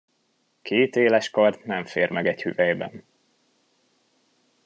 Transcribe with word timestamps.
Két 0.61 0.95
éles 0.95 1.29
kard 1.29 1.65
nem 1.65 1.85
fér 1.85 2.09
meg 2.09 2.27
egy 2.27 2.41
hüvelyben. 2.41 3.03